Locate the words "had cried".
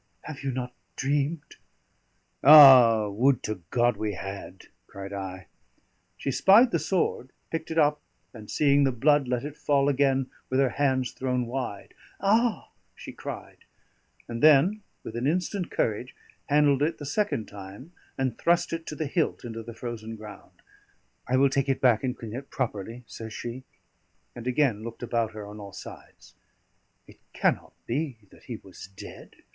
4.15-5.13